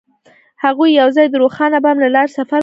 هغوی 0.63 0.89
یوځای 1.01 1.27
د 1.29 1.35
روښانه 1.43 1.77
بام 1.83 1.97
له 2.03 2.09
لارې 2.15 2.31
سفر 2.39 2.43
پیل 2.47 2.57
کړ. 2.57 2.59